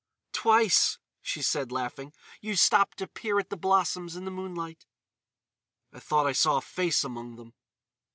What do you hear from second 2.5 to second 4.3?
stopped to peer at the blossoms in